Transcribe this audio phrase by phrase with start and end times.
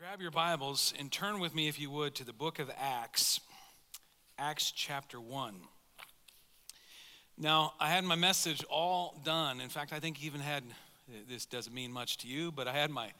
[0.00, 3.40] Grab your Bibles and turn with me, if you would, to the book of Acts,
[4.38, 5.56] Acts chapter 1.
[7.36, 9.60] Now, I had my message all done.
[9.60, 10.62] In fact, I think even had,
[11.28, 13.10] this doesn't mean much to you, but I had my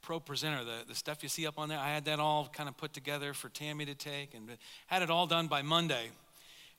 [0.00, 2.66] pro presenter, the, the stuff you see up on there, I had that all kind
[2.66, 4.48] of put together for Tammy to take and
[4.86, 6.08] had it all done by Monday.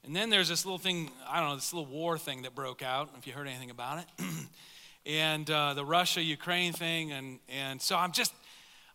[0.04, 2.82] And then there's this little thing, I don't know, this little war thing that broke
[2.82, 4.26] out, if you heard anything about it.
[5.06, 7.12] and uh, the Russia Ukraine thing.
[7.12, 8.34] And, and so I'm just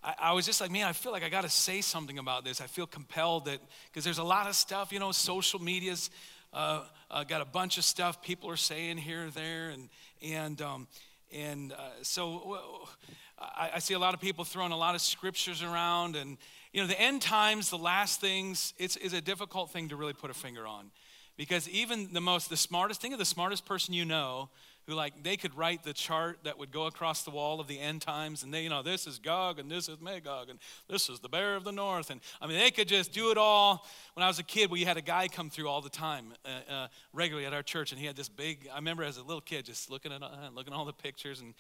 [0.03, 2.45] I, I was just like, man, I feel like I got to say something about
[2.45, 2.61] this.
[2.61, 6.11] I feel compelled that, because there's a lot of stuff, you know, social media's
[6.53, 9.71] uh, uh, got a bunch of stuff people are saying here there.
[9.71, 9.89] And,
[10.23, 10.89] and, um,
[11.33, 12.87] and uh, so
[13.39, 16.17] I, I see a lot of people throwing a lot of scriptures around.
[16.17, 16.39] And,
[16.73, 20.15] you know, the end times, the last things, it's, it's a difficult thing to really
[20.15, 20.91] put a finger on.
[21.37, 24.51] Because even the most, the smartest, think of the smartest person you know
[24.89, 27.79] who like they could write the chart that would go across the wall of the
[27.79, 31.11] end times and they you know this is gog and this is magog and this
[31.11, 32.09] is the bear of the north.
[32.09, 33.87] And i mean they could just do it all.
[34.15, 36.73] When i was a kid we had a guy come through all the time uh,
[36.73, 39.43] uh, regularly at our church and he had this big i remember as a little
[39.43, 41.53] kid just looking at uh, looking at all the pictures and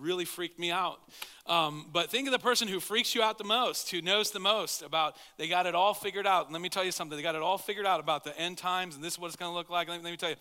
[0.00, 1.00] really freaked me out.
[1.46, 4.38] Um, but think of the person who freaks you out the most who knows the
[4.38, 6.44] most about they got it all figured out.
[6.44, 8.58] And let me tell you something they got it all figured out about the end
[8.58, 9.88] times and this is what it's going to look like.
[9.88, 10.36] Let me, let me tell you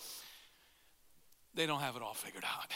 [1.57, 2.71] they don't have it all figured out.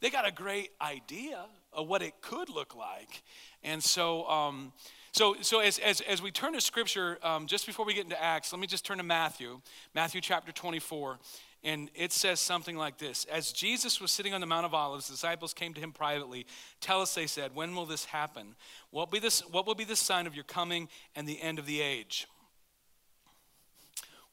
[0.00, 3.22] They got a great idea of what it could look like.
[3.62, 4.72] And so, um,
[5.12, 8.20] so, so as, as, as we turn to scripture, um, just before we get into
[8.20, 9.60] Acts, let me just turn to Matthew,
[9.94, 11.20] Matthew chapter 24.
[11.62, 15.06] And it says something like this As Jesus was sitting on the Mount of Olives,
[15.06, 16.46] the disciples came to him privately.
[16.80, 18.56] Tell us, they said, when will this happen?
[18.90, 21.66] What be, this, what will be the sign of your coming and the end of
[21.66, 22.26] the age?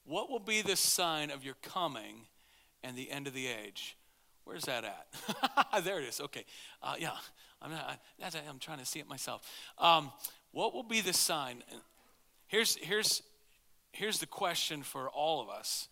[0.03, 2.25] What will be the sign of your coming
[2.83, 3.97] and the end of the age.
[4.43, 5.83] Where's that at?
[5.83, 6.19] there it is.
[6.19, 6.45] Okay.
[6.81, 7.11] Uh, yeah,
[7.61, 9.41] I'm, not, I, I'm trying to see it myself.
[9.77, 10.11] Um,
[10.51, 11.63] what will be the sign?
[12.47, 13.21] Here's, here's,
[13.91, 15.87] here's the question for all of us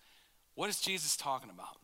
[0.55, 1.77] What is Jesus talking about?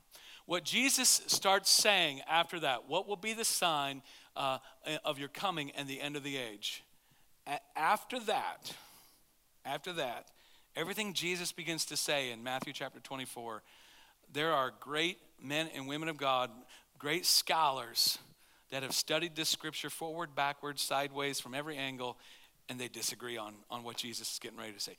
[0.45, 4.01] What Jesus starts saying after that, what will be the sign
[4.35, 4.57] uh,
[5.05, 6.83] of your coming and the end of the age?
[7.47, 8.73] A- after that,
[9.63, 10.27] after that,
[10.75, 13.63] everything Jesus begins to say in Matthew chapter 24
[14.33, 16.49] there are great men and women of God,
[16.97, 18.17] great scholars
[18.71, 22.17] that have studied this scripture forward, backwards, sideways, from every angle,
[22.69, 24.95] and they disagree on, on what Jesus is getting ready to say.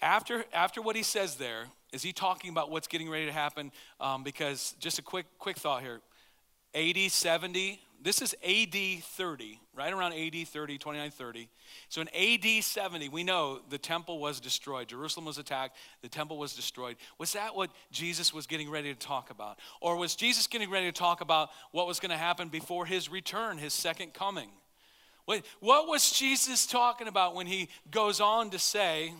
[0.00, 3.72] After, after what he says there, is he talking about what's getting ready to happen?
[4.00, 6.00] Um, because just a quick, quick thought here
[6.76, 11.48] 80, 70, this is AD 30, right around AD 30, 29, 30.
[11.88, 14.88] So in AD 70, we know the temple was destroyed.
[14.88, 16.96] Jerusalem was attacked, the temple was destroyed.
[17.18, 19.58] Was that what Jesus was getting ready to talk about?
[19.80, 23.10] Or was Jesus getting ready to talk about what was going to happen before his
[23.10, 24.50] return, his second coming?
[25.24, 29.14] What, what was Jesus talking about when he goes on to say,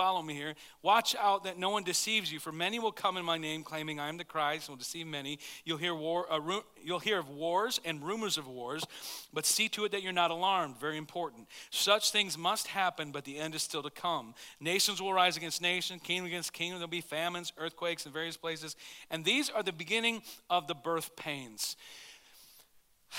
[0.00, 0.54] follow me here.
[0.80, 4.00] Watch out that no one deceives you, for many will come in my name, claiming
[4.00, 5.38] I am the Christ, and will deceive many.
[5.66, 8.82] You'll hear, war, uh, ru- you'll hear of wars and rumors of wars,
[9.30, 10.80] but see to it that you're not alarmed.
[10.80, 11.48] Very important.
[11.68, 14.34] Such things must happen, but the end is still to come.
[14.58, 16.78] Nations will rise against nation, kingdom against kingdom.
[16.78, 18.76] There'll be famines, earthquakes in various places.
[19.10, 21.76] And these are the beginning of the birth pains.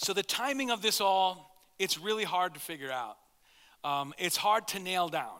[0.00, 3.16] So, the timing of this all, it's really hard to figure out
[3.84, 5.38] um, it's hard to nail down.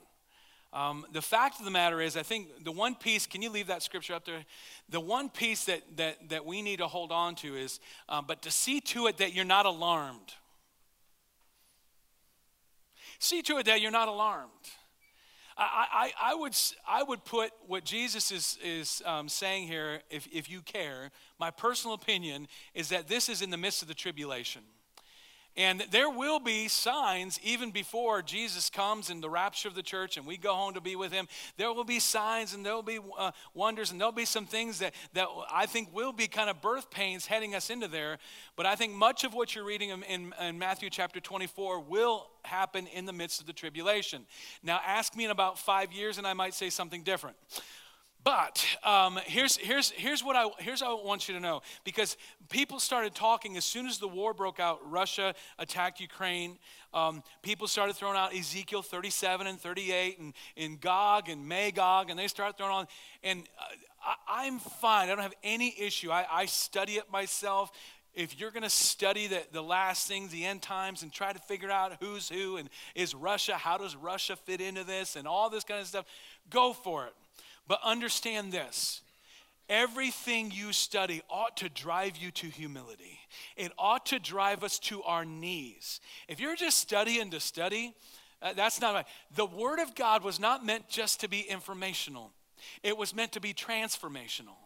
[0.73, 3.69] Um, the fact of the matter is, I think the one piece, can you leave
[3.69, 4.45] that scripture up there?
[4.91, 8.43] The one piece that, that, that we need to hold on to is, um, but
[8.43, 10.35] to see to it that you're not alarmed.
[13.19, 14.51] See to it that you're not alarmed.
[15.57, 16.57] I, I, I, would,
[16.87, 21.11] I would put what Jesus is, is um, saying here, if, if you care,
[21.41, 24.63] my personal opinion is that this is in the midst of the tribulation.
[25.59, 30.17] And there will be signs even before Jesus comes in the rapture of the church
[30.17, 31.27] and we go home to be with him.
[31.57, 34.79] There will be signs and there will be uh, wonders and there'll be some things
[34.79, 38.19] that, that I think will be kind of birth pains heading us into there.
[38.55, 42.29] But I think much of what you're reading in, in, in Matthew chapter 24 will
[42.45, 44.27] happen in the midst of the tribulation.
[44.63, 47.37] Now, ask me in about five years and I might say something different.
[48.29, 52.19] But um, here's, here's, here's, what I, here's I want you to know because
[52.51, 56.59] people started talking as soon as the war broke out, Russia attacked Ukraine.
[56.93, 62.19] Um, people started throwing out Ezekiel 37 and 38 and, and Gog and Magog, and
[62.19, 62.87] they started throwing on.
[63.25, 65.09] And uh, I, am fine.
[65.09, 66.11] I don't have any issue.
[66.11, 67.73] I, I study it myself
[68.15, 71.39] if you're going to study the, the last things, the end times, and try to
[71.39, 75.49] figure out who's who and is Russia, how does Russia fit into this, and all
[75.49, 76.05] this kind of stuff,
[76.51, 77.15] go for it.
[77.69, 79.03] But understand this
[79.69, 83.21] everything you study ought to drive you to humility.
[83.55, 86.01] It ought to drive us to our knees.
[86.27, 87.95] If you're just studying to study,
[88.41, 89.07] uh, that's not right.
[89.35, 92.33] The Word of God was not meant just to be informational,
[92.83, 94.57] it was meant to be transformational.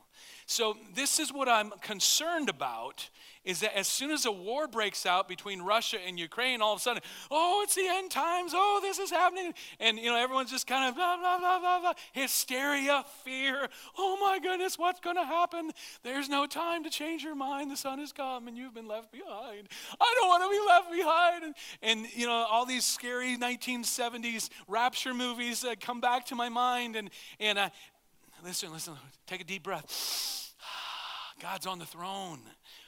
[0.47, 3.09] So, this is what I'm concerned about
[3.45, 6.79] is that as soon as a war breaks out between Russia and Ukraine, all of
[6.79, 9.53] a sudden, oh, it's the end times, oh, this is happening.
[9.81, 11.93] And, you know, everyone's just kind of blah, blah, blah, blah, blah.
[12.13, 13.69] Hysteria, fear.
[13.99, 15.73] Oh, my goodness, what's going to happen?
[16.05, 17.71] There's no time to change your mind.
[17.71, 19.69] The sun has come and you've been left behind.
[20.01, 21.45] I don't want to be left behind.
[21.45, 26.49] And, and you know, all these scary 1970s rapture movies uh, come back to my
[26.49, 26.95] mind.
[26.95, 27.11] And,
[27.41, 27.71] and uh,
[28.43, 28.95] listen, listen,
[29.27, 30.55] take a deep breath.
[31.41, 32.41] God's on the throne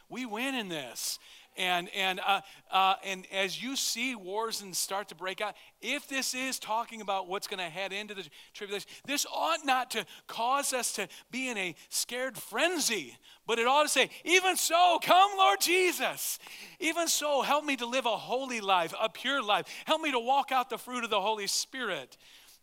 [0.08, 1.18] we win in this.
[1.56, 2.40] And, and, uh,
[2.72, 7.00] uh, and as you see wars and start to break out, if this is talking
[7.00, 8.24] about what's going to head into the
[8.54, 13.16] tribulation, this ought not to cause us to be in a scared frenzy,
[13.46, 16.40] but it ought to say, even so, come, Lord Jesus.
[16.80, 19.66] Even so, help me to live a holy life, a pure life.
[19.84, 22.16] Help me to walk out the fruit of the Holy Spirit.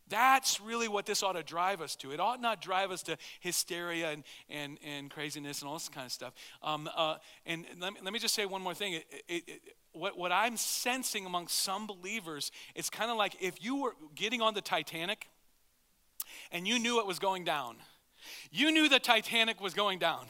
[0.08, 2.12] That's really what this ought to drive us to.
[2.12, 6.06] It ought not drive us to hysteria and, and, and craziness and all this kind
[6.06, 6.34] of stuff.
[6.62, 7.16] Um, uh,
[7.46, 8.94] and let me, let me just say one more thing.
[8.94, 9.60] It, it, it,
[9.92, 14.42] what, what I'm sensing among some believers, it's kind of like if you were getting
[14.42, 15.28] on the Titanic
[16.50, 17.76] and you knew it was going down.
[18.50, 20.26] You knew the Titanic was going down.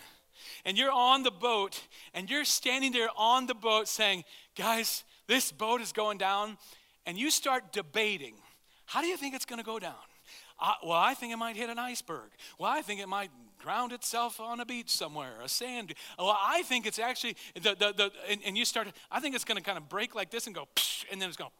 [0.64, 1.80] And you're on the boat
[2.14, 4.24] and you're standing there on the boat saying,
[4.56, 6.58] Guys, this boat is going down.
[7.06, 8.34] And you start debating
[8.92, 9.94] how do you think it's going to go down?
[10.60, 12.30] Uh, well, I think it might hit an iceberg.
[12.58, 15.94] Well, I think it might ground itself on a beach somewhere, a sand.
[16.18, 18.88] Well, I think it's actually the the, the and, and you start.
[19.10, 20.68] I think it's going to kind of break like this and go,
[21.10, 21.50] and then it's going.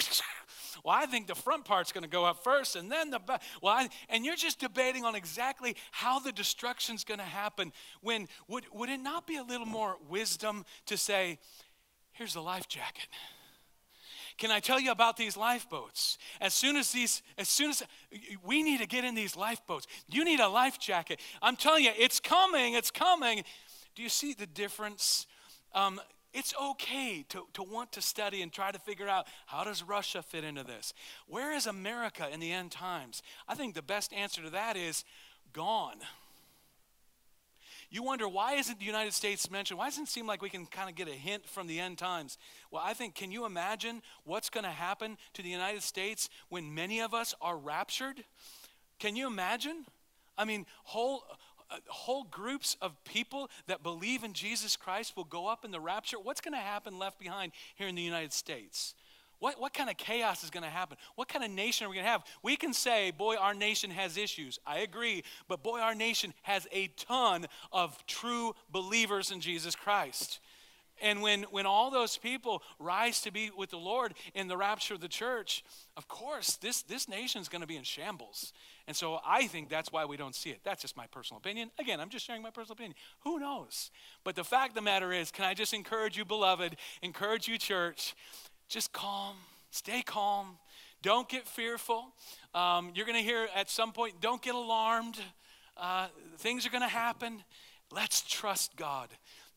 [0.85, 3.43] Well, I think the front part's going to go up first, and then the back.
[3.63, 7.73] Well, I, and you're just debating on exactly how the destruction's going to happen.
[8.01, 11.39] When would would it not be a little more wisdom to say,
[12.13, 13.07] "Here's the life jacket."
[14.39, 16.19] Can I tell you about these lifeboats?
[16.41, 17.83] As soon as these, as soon as
[18.45, 21.21] we need to get in these lifeboats, you need a life jacket.
[21.41, 23.45] I'm telling you, it's coming, it's coming.
[23.95, 25.27] Do you see the difference?
[25.75, 26.01] Um,
[26.33, 30.23] it's okay to, to want to study and try to figure out how does Russia
[30.23, 30.95] fit into this?
[31.27, 33.23] Where is America in the end times?
[33.47, 35.05] I think the best answer to that is
[35.53, 35.97] gone.
[37.93, 39.77] You wonder why isn't the United States mentioned?
[39.79, 41.99] Why doesn't it seem like we can kind of get a hint from the end
[41.99, 42.39] times?
[42.71, 46.75] Well, I think, can you imagine what's going to happen to the United States when
[46.75, 48.25] many of us are raptured?
[48.99, 49.85] Can you imagine?
[50.39, 51.23] I mean, whole
[51.71, 55.81] uh, whole groups of people that believe in Jesus Christ will go up in the
[55.81, 56.19] rapture.
[56.19, 58.95] What's going to happen left behind here in the United States?
[59.43, 60.97] What, what kind of chaos is going to happen?
[61.17, 62.23] What kind of nation are we going to have?
[62.45, 64.61] We can say, boy, our nation has issues.
[64.65, 65.25] I agree.
[65.49, 70.39] But boy, our nation has a ton of true believers in Jesus Christ.
[71.03, 74.95] And when, when all those people rise to be with the Lord in the rapture
[74.95, 75.65] of the church,
[75.97, 78.53] of course, this, this nation is going to be in shambles.
[78.87, 80.61] And so I think that's why we don't see it.
[80.63, 81.73] That's just my personal opinion.
[81.81, 82.95] Again, I'm just sharing my personal opinion.
[83.25, 83.91] Who knows?
[84.23, 87.59] But the fact of the matter is, can I just encourage you, beloved, encourage you,
[87.59, 88.15] church,
[88.73, 89.37] just calm,
[89.71, 90.57] stay calm.
[91.03, 92.07] Don't get fearful.
[92.55, 95.19] Um, you're going to hear at some point, don't get alarmed.
[95.77, 96.07] Uh,
[96.39, 97.45] things are going to happen.
[97.91, 99.09] Let's trust God.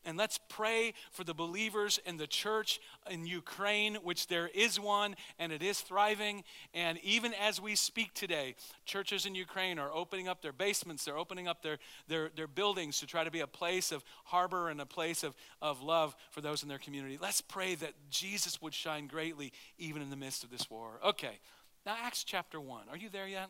[0.06, 2.80] And let's pray for the believers in the church
[3.10, 6.44] in Ukraine, which there is one and it is thriving.
[6.72, 11.18] And even as we speak today, churches in Ukraine are opening up their basements, they're
[11.18, 14.80] opening up their, their, their buildings to try to be a place of harbor and
[14.80, 17.18] a place of, of love for those in their community.
[17.20, 21.00] Let's pray that Jesus would shine greatly even in the midst of this war.
[21.04, 21.40] Okay,
[21.84, 22.84] now Acts chapter 1.
[22.88, 23.48] Are you there yet?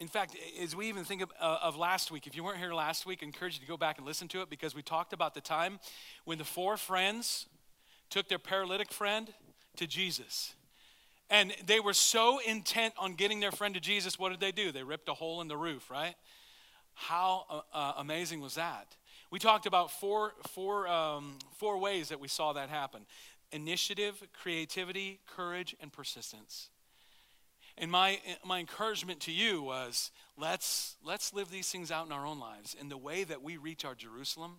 [0.00, 2.74] In fact, as we even think of, uh, of, last week, if you weren't here
[2.74, 5.12] last week, I encourage you to go back and listen to it because we talked
[5.12, 5.78] about the time
[6.24, 7.46] when the four friends
[8.10, 9.32] took their paralytic friend
[9.76, 10.54] to Jesus.
[11.30, 14.72] And they were so intent on getting their friend to Jesus, what did they do?
[14.72, 16.14] They ripped a hole in the roof, right?
[16.94, 18.96] How uh, uh amazing was that?
[19.30, 23.06] We talked about four, four, um, four ways that we saw that happen
[23.52, 26.70] initiative, creativity, courage, and persistence.
[27.76, 32.26] And my, my encouragement to you was let's, let's live these things out in our
[32.26, 34.58] own lives in the way that we reach our Jerusalem,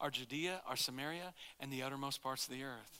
[0.00, 2.98] our Judea, our Samaria, and the uttermost parts of the earth.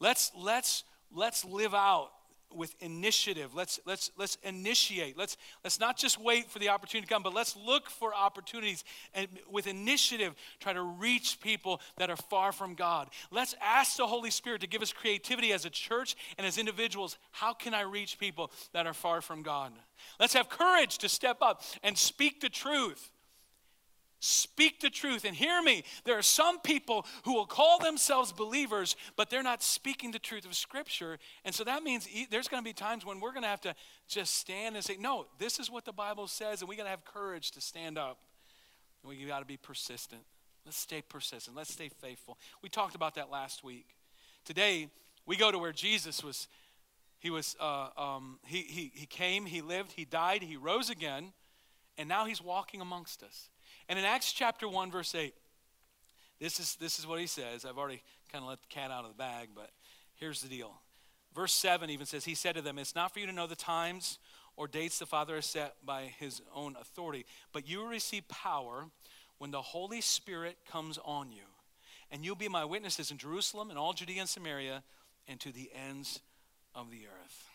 [0.00, 2.10] Let's, let's, let's live out
[2.54, 3.54] with initiative.
[3.54, 5.16] Let's, let's, let's initiate.
[5.16, 8.84] Let's, let's not just wait for the opportunity to come, but let's look for opportunities
[9.14, 13.08] and with initiative try to reach people that are far from God.
[13.30, 17.18] Let's ask the Holy Spirit to give us creativity as a church and as individuals.
[17.30, 19.72] How can I reach people that are far from God?
[20.18, 23.10] Let's have courage to step up and speak the truth.
[24.22, 25.82] Speak the truth and hear me.
[26.04, 30.44] There are some people who will call themselves believers, but they're not speaking the truth
[30.44, 31.18] of Scripture.
[31.42, 33.74] And so that means there's going to be times when we're going to have to
[34.08, 36.90] just stand and say, No, this is what the Bible says, and we got to
[36.90, 38.18] have courage to stand up.
[39.02, 40.20] And we got to be persistent.
[40.66, 41.56] Let's stay persistent.
[41.56, 42.36] Let's stay faithful.
[42.62, 43.86] We talked about that last week.
[44.44, 44.88] Today,
[45.24, 46.46] we go to where Jesus was.
[47.20, 47.56] He was.
[47.58, 49.46] Uh, um, he, he, he came.
[49.46, 49.92] He lived.
[49.92, 50.42] He died.
[50.42, 51.32] He rose again,
[51.96, 53.48] and now he's walking amongst us.
[53.90, 55.34] And in Acts chapter 1, verse 8,
[56.38, 57.64] this is, this is what he says.
[57.64, 59.70] I've already kind of let the cat out of the bag, but
[60.14, 60.74] here's the deal.
[61.34, 63.56] Verse 7 even says, He said to them, It's not for you to know the
[63.56, 64.20] times
[64.56, 68.86] or dates the Father has set by his own authority, but you will receive power
[69.38, 71.42] when the Holy Spirit comes on you.
[72.12, 74.84] And you'll be my witnesses in Jerusalem and all Judea and Samaria
[75.26, 76.20] and to the ends
[76.76, 77.48] of the earth.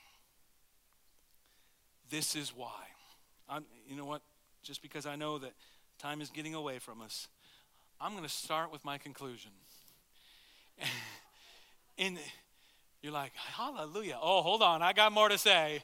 [2.10, 2.84] This is why.
[3.48, 4.22] I'm, you know what?
[4.64, 5.54] Just because I know that
[6.00, 7.28] Time is getting away from us.
[8.00, 9.52] I'm going to start with my conclusion.
[11.98, 12.18] and
[13.02, 14.18] you're like, hallelujah.
[14.22, 14.82] Oh, hold on.
[14.82, 15.84] I got more to say.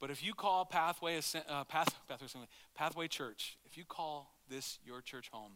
[0.00, 2.28] But if you call Pathway, uh, Path, Pathway,
[2.74, 5.52] Pathway Church, if you call this your church home,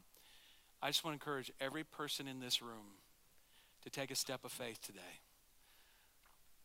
[0.82, 2.96] I just want to encourage every person in this room
[3.84, 5.20] to take a step of faith today.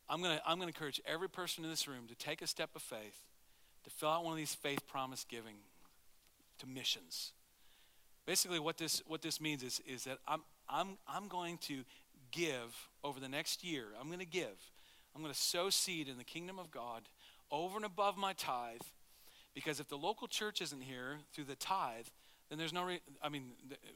[0.09, 2.47] I'm going to, I'm going to encourage every person in this room to take a
[2.47, 3.26] step of faith
[3.87, 5.55] to fill out one of these faith promise giving
[6.59, 7.31] to missions.
[8.25, 11.83] Basically, what this, what this means is, is that I'm, I'm, I'm going to
[12.31, 13.85] give over the next year.
[13.99, 14.71] I'm going to give.
[15.15, 17.03] I'm going to sow seed in the kingdom of God
[17.49, 18.81] over and above my tithe.
[19.55, 22.07] Because if the local church isn't here through the tithe,
[22.49, 23.51] then there's no re- i mean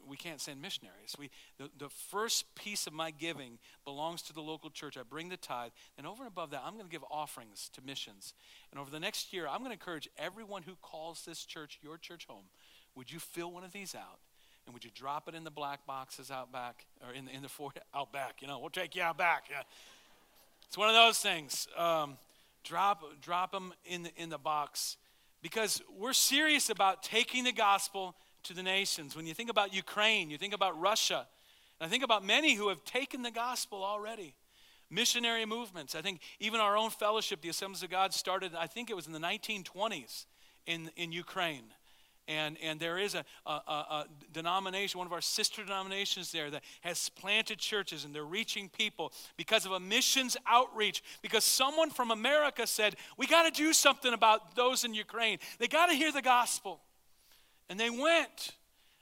[0.08, 1.16] we can't send missionaries.
[1.18, 4.98] We the, the first piece of my giving belongs to the local church.
[4.98, 5.72] I bring the tithe.
[5.98, 8.34] And over and above that i'm going to give offerings to missions.
[8.72, 11.98] And over the next year i'm going to encourage everyone who calls this church your
[11.98, 12.46] church home
[12.96, 14.20] would you fill one of these out?
[14.66, 17.42] And would you drop it in the black boxes out back or in the, in
[17.42, 17.50] the
[17.96, 19.64] out back you know we'll take you out back yeah.
[20.68, 22.18] It's one of those things um,
[22.64, 24.98] drop drop them in the in the box.
[25.42, 29.16] Because we're serious about taking the gospel to the nations.
[29.16, 31.28] When you think about Ukraine, you think about Russia,
[31.80, 34.36] and I think about many who have taken the gospel already.
[34.90, 35.96] Missionary movements.
[35.96, 39.08] I think even our own fellowship, the Assemblies of God, started, I think it was
[39.08, 40.26] in the 1920s
[40.68, 41.64] in, in Ukraine.
[42.28, 46.64] And, and there is a, a, a, denomination, one of our sister denominations there, that
[46.82, 51.04] has planted churches and they're reaching people because of a missions outreach.
[51.22, 55.40] Because someone from America said, We got to do something about those in Ukraine.
[55.58, 56.80] They got to hear the gospel.
[57.72, 58.52] And they went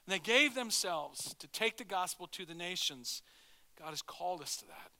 [0.05, 3.23] and they gave themselves to take the gospel to the nations.
[3.79, 4.91] God has called us to that.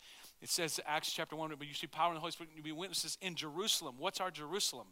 [0.41, 2.71] It says, Acts chapter 1, but you see power in the Holy Spirit, you be
[2.71, 3.93] witnesses in Jerusalem.
[3.99, 4.87] What's our Jerusalem?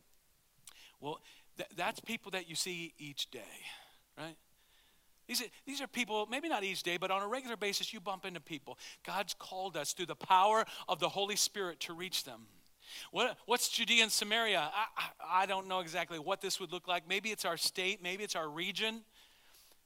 [1.02, 1.20] Well,
[1.58, 3.40] th- that's people that you see each day,
[4.16, 4.36] right?
[5.28, 8.00] These are, these are people, maybe not each day, but on a regular basis, you
[8.00, 8.78] bump into people.
[9.04, 12.46] God's called us through the power of the Holy Spirit to reach them.
[13.12, 14.72] What, what's Judea and Samaria?
[14.74, 17.08] I, I, I, don't know exactly what this would look like.
[17.08, 19.02] Maybe it's our state, maybe it's our region.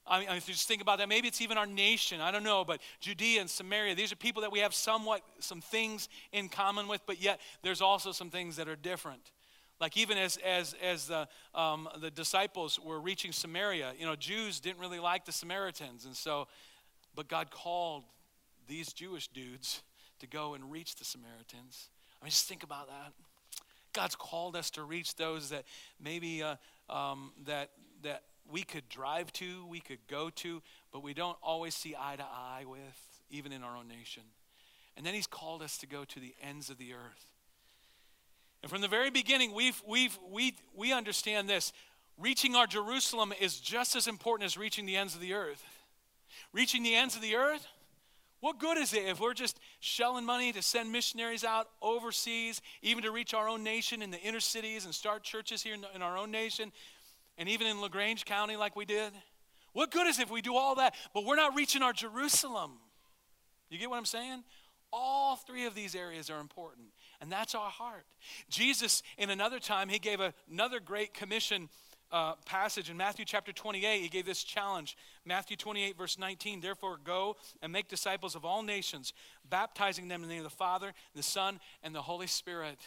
[0.07, 2.21] I mean, if you just think about that, maybe it's even our nation.
[2.21, 5.61] I don't know, but Judea and Samaria, these are people that we have somewhat some
[5.61, 9.31] things in common with, but yet there's also some things that are different.
[9.79, 14.59] Like even as as as the um, the disciples were reaching Samaria, you know, Jews
[14.59, 16.47] didn't really like the Samaritans, and so,
[17.15, 18.03] but God called
[18.67, 19.81] these Jewish dudes
[20.19, 21.89] to go and reach the Samaritans.
[22.21, 23.13] I mean, just think about that.
[23.93, 25.65] God's called us to reach those that
[25.99, 26.55] maybe uh,
[26.89, 27.71] um, that
[28.03, 30.61] that we could drive to, we could go to,
[30.91, 34.23] but we don't always see eye to eye with, even in our own nation.
[34.97, 37.27] And then He's called us to go to the ends of the earth.
[38.61, 41.73] And from the very beginning, we've we've we we understand this.
[42.17, 45.63] Reaching our Jerusalem is just as important as reaching the ends of the earth.
[46.53, 47.65] Reaching the ends of the earth
[48.41, 53.03] what good is it if we're just shelling money to send missionaries out overseas, even
[53.03, 56.17] to reach our own nation in the inner cities and start churches here in, our
[56.17, 56.71] own nation,
[57.37, 59.13] and even in LaGrange County like we did?
[59.73, 62.71] What good is it if we do all that, but we're not reaching our Jerusalem?
[63.69, 64.43] You get what I'm saying?
[64.91, 66.87] All three of these areas are important,
[67.21, 68.05] and that's our heart.
[68.49, 70.19] Jesus, in another time, he gave
[70.51, 71.69] another great commission
[72.11, 74.97] uh, passage in Matthew chapter 28, he gave this challenge.
[75.25, 76.61] Matthew 28, verse 19.
[76.61, 79.13] Therefore, go and make disciples of all nations,
[79.49, 82.77] baptizing them in the name of the Father, the Son, and the Holy Spirit,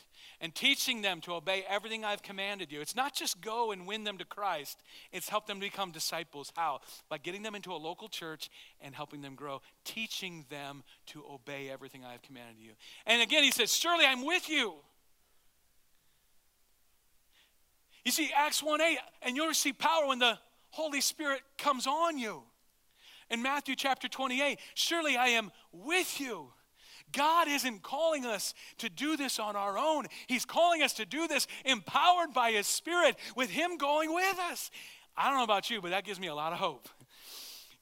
[0.41, 2.81] and teaching them to obey everything I've commanded you.
[2.81, 6.53] It's not just go and win them to Christ, it's help them become disciples.
[6.57, 6.81] How?
[7.09, 8.51] By getting them into a local church
[8.81, 12.73] and helping them grow, teaching them to obey everything I have commanded you.
[13.07, 14.75] And again, he says, Surely I'm with you
[18.05, 20.39] You see, Acts 1 8, and you'll receive power when the
[20.71, 22.43] Holy Spirit comes on you.
[23.31, 26.49] In Matthew chapter 28, surely I am with you.
[27.13, 30.07] God isn't calling us to do this on our own.
[30.27, 34.71] He's calling us to do this empowered by His Spirit with Him going with us.
[35.17, 36.89] I don't know about you, but that gives me a lot of hope.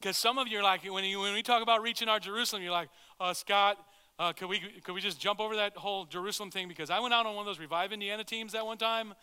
[0.01, 2.63] Because some of you are like, when, you, when we talk about reaching our Jerusalem,
[2.63, 2.89] you're like,
[3.19, 3.79] uh, Scott,
[4.19, 6.69] uh, could, we, could we just jump over that whole Jerusalem thing?
[6.69, 9.15] Because I went out on one of those Revive Indiana teams that one time,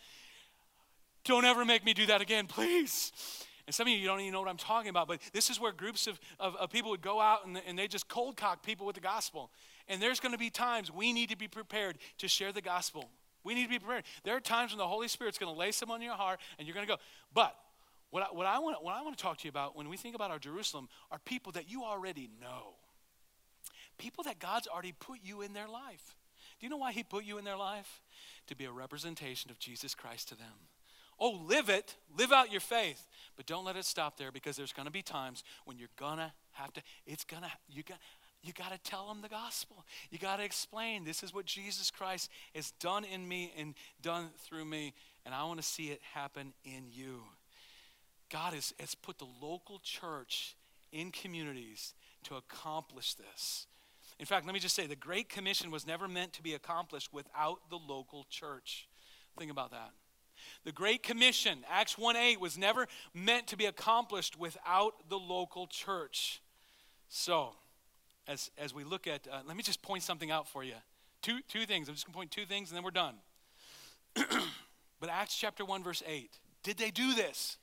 [1.24, 3.12] don't ever make me do that again, please.
[3.66, 5.60] And some of you, you don't even know what I'm talking about, but this is
[5.60, 8.64] where groups of, of, of people would go out and, and they just cold cock
[8.64, 9.50] people with the gospel.
[9.86, 13.10] And there's going to be times we need to be prepared to share the gospel.
[13.44, 14.04] We need to be prepared.
[14.24, 16.66] There are times when the Holy Spirit's going to lay some on your heart and
[16.66, 16.98] you're going to go.
[17.32, 17.54] But
[18.10, 19.96] what I, what, I want, what I want to talk to you about when we
[19.96, 22.74] think about our Jerusalem are people that you already know.
[23.98, 26.16] People that God's already put you in their life.
[26.58, 28.02] Do you know why He put you in their life?
[28.48, 30.68] To be a representation of Jesus Christ to them.
[31.20, 33.06] Oh, live it, live out your faith.
[33.36, 36.16] But don't let it stop there because there's going to be times when you're going
[36.16, 37.98] to have to, it's going to, you got,
[38.42, 39.84] you got to tell them the gospel.
[40.10, 44.30] You got to explain this is what Jesus Christ has done in me and done
[44.38, 44.94] through me,
[45.26, 47.22] and I want to see it happen in you.
[48.30, 50.56] God has, has put the local church
[50.92, 53.66] in communities to accomplish this.
[54.18, 57.12] In fact, let me just say the Great Commission was never meant to be accomplished
[57.12, 58.88] without the local church.
[59.38, 59.90] Think about that.
[60.64, 65.66] The Great Commission, Acts 1 8, was never meant to be accomplished without the local
[65.66, 66.42] church.
[67.08, 67.54] So,
[68.28, 70.74] as, as we look at, uh, let me just point something out for you.
[71.22, 71.88] Two, two things.
[71.88, 73.14] I'm just going to point two things and then we're done.
[74.14, 76.30] but Acts chapter 1, verse 8.
[76.62, 77.56] Did they do this?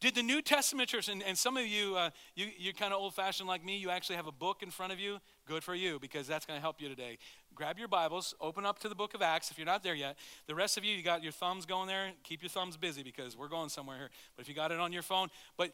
[0.00, 3.00] Did the New Testament church, and, and some of you, uh, you, you're kind of
[3.00, 5.18] old fashioned like me, you actually have a book in front of you.
[5.46, 7.18] Good for you, because that's going to help you today.
[7.54, 10.16] Grab your Bibles, open up to the book of Acts if you're not there yet.
[10.48, 12.10] The rest of you, you got your thumbs going there.
[12.24, 14.10] Keep your thumbs busy because we're going somewhere here.
[14.34, 15.70] But if you got it on your phone, but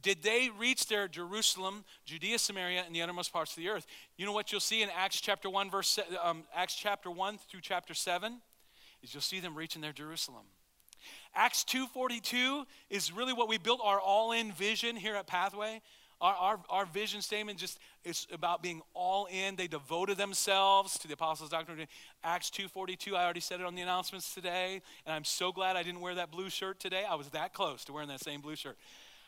[0.00, 3.84] did they reach their Jerusalem, Judea, Samaria, and the uttermost parts of the earth?
[4.16, 7.62] You know what you'll see in Acts chapter 1, verse, um, Acts chapter 1 through
[7.62, 8.40] chapter 7?
[9.02, 10.44] Is you'll see them reaching their Jerusalem.
[11.34, 15.80] Acts 2.42 is really what we built our all-in vision here at Pathway.
[16.20, 19.54] Our, our, our vision statement just is about being all in.
[19.54, 21.86] They devoted themselves to the apostles' doctrine.
[22.24, 25.82] Acts 2.42, I already said it on the announcements today, and I'm so glad I
[25.82, 27.04] didn't wear that blue shirt today.
[27.08, 28.76] I was that close to wearing that same blue shirt.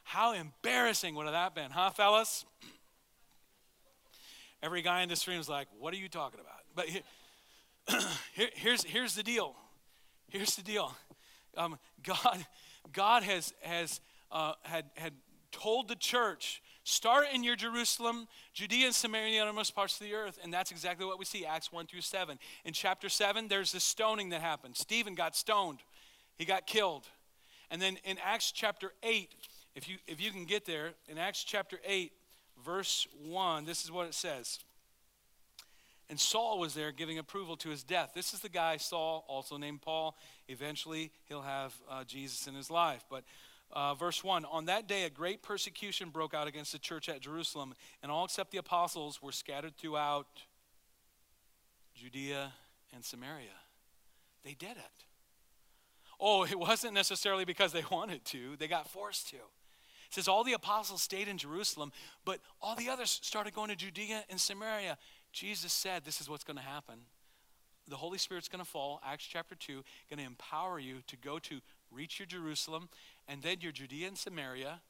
[0.02, 2.44] How embarrassing would have that been, huh, fellas?
[4.62, 6.60] Every guy in this room is like, what are you talking about?
[6.74, 7.02] But here,
[8.34, 9.54] here, here's, here's the deal.
[10.28, 10.94] Here's the deal
[11.56, 12.44] um, God,
[12.92, 14.00] God has, has
[14.32, 15.12] uh, had, had
[15.52, 20.14] told the church, start in your Jerusalem, Judea and Samaria, and most parts of the
[20.14, 20.38] earth.
[20.42, 22.38] And that's exactly what we see, Acts 1 through 7.
[22.64, 24.76] In chapter 7, there's the stoning that happened.
[24.76, 25.78] Stephen got stoned,
[26.36, 27.06] he got killed.
[27.70, 29.32] And then in Acts chapter 8,
[29.74, 32.12] if you, if you can get there, in Acts chapter 8,
[32.64, 34.58] verse 1, this is what it says.
[36.08, 38.10] And Saul was there giving approval to his death.
[38.16, 40.16] This is the guy, Saul, also named Paul.
[40.48, 43.04] Eventually, he'll have uh, Jesus in his life.
[43.08, 43.22] But
[43.72, 47.20] uh, verse 1 On that day, a great persecution broke out against the church at
[47.20, 50.26] Jerusalem, and all except the apostles were scattered throughout
[51.94, 52.52] Judea
[52.94, 53.48] and Samaria.
[54.44, 55.04] They did it.
[56.18, 59.36] Oh, it wasn't necessarily because they wanted to, they got forced to.
[59.36, 61.92] It says all the apostles stayed in Jerusalem,
[62.24, 64.98] but all the others started going to Judea and Samaria.
[65.32, 66.96] Jesus said this is what's going to happen.
[67.88, 71.38] The Holy Spirit's going to fall, Acts chapter 2, going to empower you to go
[71.40, 72.88] to reach your Jerusalem
[73.28, 74.80] and then your Judea and Samaria.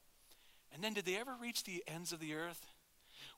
[0.73, 2.65] And then did they ever reach the ends of the earth?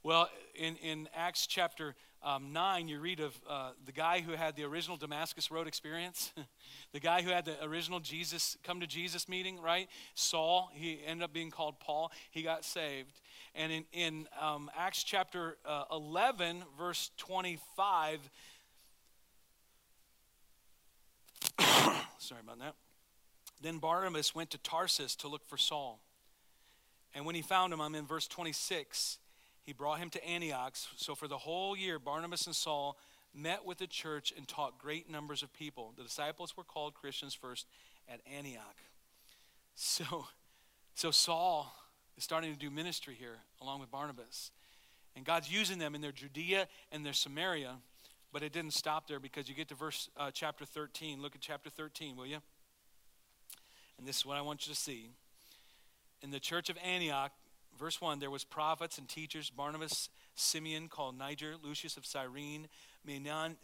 [0.03, 4.55] Well, in, in Acts chapter um, 9, you read of uh, the guy who had
[4.55, 6.33] the original Damascus Road experience,
[6.93, 9.89] the guy who had the original Jesus, come to Jesus meeting, right?
[10.15, 12.11] Saul, he ended up being called Paul.
[12.31, 13.21] He got saved.
[13.55, 18.29] And in, in um, Acts chapter uh, 11, verse 25,
[22.17, 22.75] sorry about that.
[23.63, 26.01] Then Barnabas went to Tarsus to look for Saul.
[27.15, 29.19] And when he found him, I'm in verse 26,
[29.63, 30.75] he brought him to Antioch.
[30.97, 32.97] So for the whole year, Barnabas and Saul
[33.33, 35.93] met with the church and taught great numbers of people.
[35.95, 37.65] The disciples were called Christians first
[38.07, 38.61] at Antioch.
[39.75, 40.27] So,
[40.93, 41.73] so Saul
[42.15, 44.51] is starting to do ministry here along with Barnabas.
[45.15, 47.77] And God's using them in their Judea and their Samaria,
[48.31, 51.23] but it didn't stop there because you get to verse uh, chapter 13.
[51.23, 52.37] Look at chapter 13, will you?
[54.03, 55.11] And this is what I want you to see.
[56.21, 57.31] In the church of Antioch,
[57.79, 62.67] verse 1, there was prophets and teachers, Barnabas, Simeon, called Niger, Lucius of Cyrene,
[63.07, 63.55] Manamana,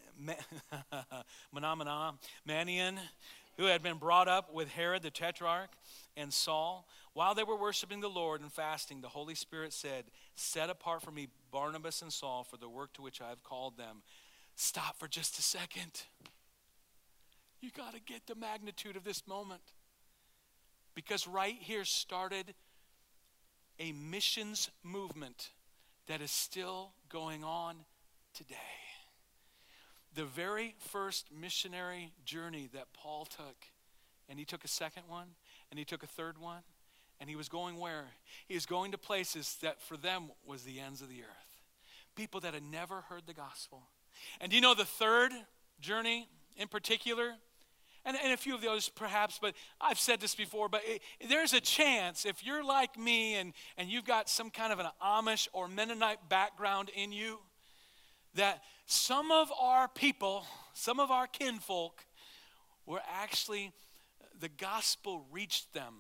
[2.47, 2.99] Manaen,
[3.58, 5.71] who had been brought up with Herod the Tetrarch,
[6.15, 6.88] and Saul.
[7.12, 11.12] While they were worshiping the Lord and fasting, the Holy Spirit said, Set apart for
[11.12, 14.04] me Barnabas and Saul for the work to which I have called them.
[14.56, 16.04] Stop for just a second.
[17.60, 19.63] You got to get the magnitude of this moment.
[20.95, 22.54] Because right here started
[23.80, 25.49] a missions movement
[26.08, 27.75] that is still going on
[28.34, 28.56] today.
[30.15, 33.65] The very first missionary journey that Paul took,
[34.28, 35.28] and he took a second one,
[35.69, 36.63] and he took a third one,
[37.19, 38.06] and he was going where?
[38.47, 41.62] He was going to places that for them was the ends of the earth.
[42.15, 43.84] People that had never heard the gospel.
[44.41, 45.32] And you know the third
[45.80, 47.34] journey in particular?
[48.10, 51.54] And, and a few of those perhaps, but I've said this before, but it, there's
[51.54, 55.48] a chance if you're like me and, and you've got some kind of an Amish
[55.54, 57.38] or Mennonite background in you,
[58.34, 60.43] that some of our people,
[60.74, 62.04] some of our kinfolk,
[62.88, 63.72] were actually,
[64.39, 65.93] the gospel reached them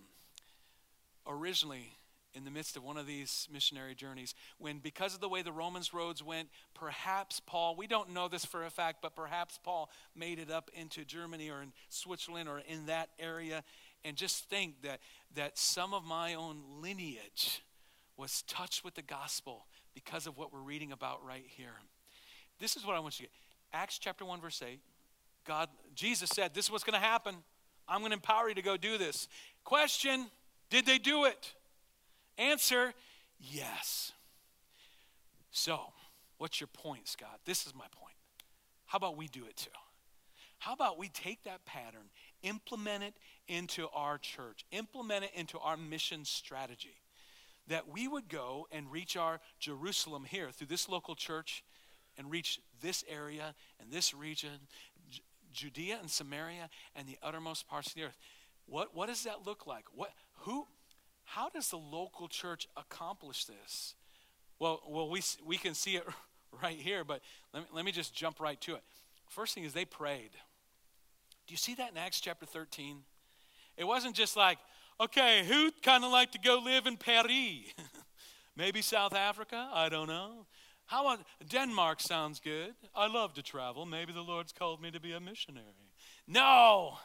[1.27, 1.91] originally
[2.33, 5.51] in the midst of one of these missionary journeys when because of the way the
[5.51, 9.89] romans roads went perhaps paul we don't know this for a fact but perhaps paul
[10.15, 13.63] made it up into germany or in switzerland or in that area.
[14.05, 14.99] And just think that
[15.35, 17.61] that some of my own lineage
[18.17, 21.75] was touched with the gospel because of what we're reading about right here.
[22.59, 23.79] This is what i want you to get.
[23.79, 24.79] Acts chapter 1 verse 8
[25.47, 27.35] god jesus said this is what's going to happen.
[27.87, 29.27] I'm going to empower you to go do this.
[29.63, 30.27] Question
[30.69, 31.53] did they do it?
[32.39, 32.93] Answer
[33.37, 34.13] yes.
[35.51, 35.79] So,
[36.37, 37.41] what's your point, Scott?
[37.45, 38.15] This is my point.
[38.85, 39.69] How about we do it too?
[40.57, 42.09] How about we take that pattern,
[42.41, 43.13] implement it
[43.47, 47.01] into our church, implement it into our mission strategy?
[47.67, 51.63] That we would go and reach our Jerusalem here through this local church
[52.17, 54.67] and reach this area and this region,
[55.53, 58.17] Judea and Samaria and the uttermost parts of the earth.
[58.65, 59.85] What, what does that look like?
[59.93, 60.67] What, who,
[61.29, 63.93] how does the local church accomplish this?
[64.57, 66.03] Well, well we, we can see it
[66.63, 67.21] right here, but
[67.53, 68.81] let me, let me just jump right to it.
[69.29, 70.31] First thing is they prayed.
[71.45, 72.97] Do you see that in Acts chapter 13?
[73.77, 74.57] It wasn't just like,
[74.99, 77.73] okay, who'd kind of like to go live in Paris?
[78.57, 79.69] Maybe South Africa?
[79.71, 80.47] I don't know.
[80.87, 82.73] How about Denmark sounds good.
[82.95, 83.85] I love to travel.
[83.85, 85.93] Maybe the Lord's called me to be a missionary.
[86.27, 86.97] No,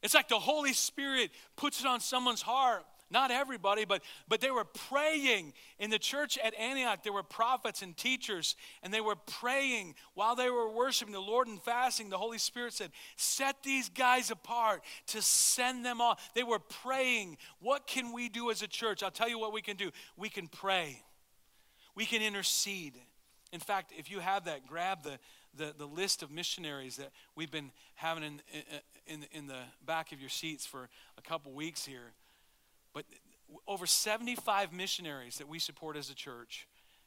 [0.00, 2.84] it's like the Holy Spirit puts it on someone's heart.
[3.10, 5.54] Not everybody, but, but they were praying.
[5.78, 10.36] In the church at Antioch, there were prophets and teachers, and they were praying while
[10.36, 12.10] they were worshiping the Lord and fasting.
[12.10, 16.34] The Holy Spirit said, Set these guys apart to send them off.
[16.34, 17.38] They were praying.
[17.60, 19.02] What can we do as a church?
[19.02, 19.90] I'll tell you what we can do.
[20.16, 21.02] We can pray,
[21.94, 22.94] we can intercede.
[23.50, 25.18] In fact, if you have that, grab the,
[25.56, 28.40] the, the list of missionaries that we've been having in,
[29.06, 32.12] in, in the back of your seats for a couple weeks here.
[32.92, 33.04] But
[33.66, 36.66] over 75 missionaries that we support as a church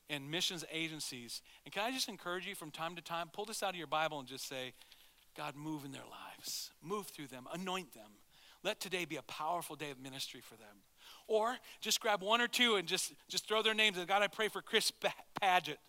[0.10, 1.42] and missions agencies.
[1.66, 3.88] And can I just encourage you from time to time, pull this out of your
[3.88, 4.74] Bible and just say,
[5.36, 8.12] God, move in their lives, move through them, anoint them.
[8.64, 10.84] Let today be a powerful day of ministry for them.
[11.28, 13.98] Or just grab one or two and just, just throw their names.
[14.06, 14.92] God, I pray for Chris
[15.40, 15.80] Paget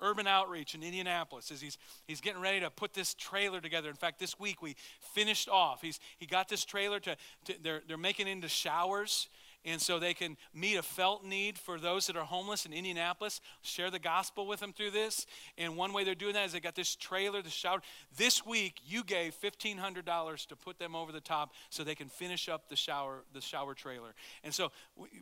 [0.00, 3.88] urban outreach in Indianapolis as he's, he's getting ready to put this trailer together.
[3.88, 4.76] In fact, this week we
[5.14, 5.82] finished off.
[5.82, 9.28] He's, he got this trailer to, to they're, they're making into showers
[9.68, 13.40] and so they can meet a felt need for those that are homeless in Indianapolis,
[13.62, 15.26] share the gospel with them through this.
[15.56, 17.80] And one way they're doing that is they got this trailer, the shower.
[18.16, 22.48] This week, you gave $1,500 to put them over the top so they can finish
[22.48, 24.14] up the shower, the shower trailer.
[24.42, 24.72] And so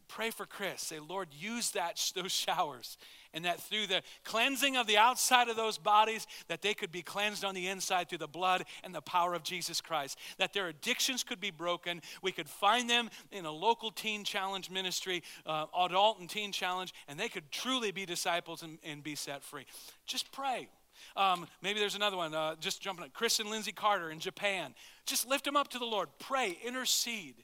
[0.08, 0.82] pray for Chris.
[0.82, 2.98] Say, Lord, use that, those showers
[3.36, 7.02] and that through the cleansing of the outside of those bodies that they could be
[7.02, 10.18] cleansed on the inside through the blood and the power of jesus christ.
[10.38, 12.00] That their addictions could be broken.
[12.22, 16.94] We could find them in a local teen challenge ministry uh, adult and teen challenge
[17.06, 19.66] and they could truly be disciples and, and be set free.
[20.06, 20.68] Just pray.
[21.14, 24.74] Um, maybe there's another one uh, just jumping at chris and lindsay carter in japan.
[25.04, 26.08] Just lift them up to the lord.
[26.18, 26.58] Pray.
[26.64, 27.36] Intercede.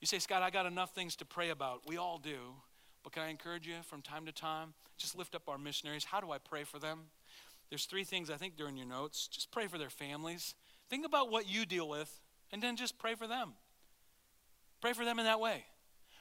[0.00, 1.80] You say scott i got enough things to pray about.
[1.84, 2.54] We all do.
[3.02, 4.74] But can I encourage you from time to time?
[4.96, 6.04] Just lift up our missionaries.
[6.04, 7.00] How do I pray for them?
[7.70, 9.28] There's three things I think they're your notes.
[9.28, 10.54] Just pray for their families.
[10.88, 12.20] Think about what you deal with,
[12.52, 13.54] and then just pray for them.
[14.80, 15.64] Pray for them in that way.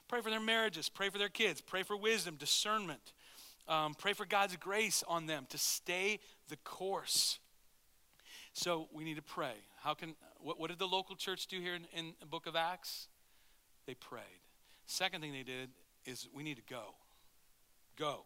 [0.07, 0.89] Pray for their marriages.
[0.89, 1.61] Pray for their kids.
[1.61, 3.13] Pray for wisdom, discernment.
[3.67, 7.39] Um, pray for God's grace on them to stay the course.
[8.53, 9.53] So we need to pray.
[9.81, 12.55] How can what, what did the local church do here in, in the book of
[12.55, 13.07] Acts?
[13.88, 14.23] They prayed.
[14.85, 15.69] Second thing they did
[16.05, 16.95] is we need to go.
[17.97, 18.25] Go.